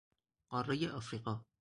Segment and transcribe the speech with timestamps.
[0.51, 1.43] قارهی افریقا